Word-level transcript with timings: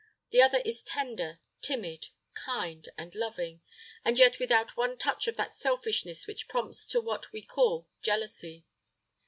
The 0.31 0.41
other 0.41 0.57
is 0.65 0.81
tender, 0.81 1.41
timid, 1.61 2.07
kind, 2.33 2.89
and 2.97 3.13
loving, 3.13 3.61
and 4.03 4.17
yet 4.17 4.39
without 4.39 4.75
one 4.75 4.97
touch 4.97 5.27
of 5.27 5.35
that 5.37 5.53
selfishness 5.53 6.25
which 6.25 6.47
prompts 6.47 6.87
to 6.87 6.99
what 6.99 7.31
we 7.31 7.43
call 7.43 7.87
jealousy. 8.01 8.65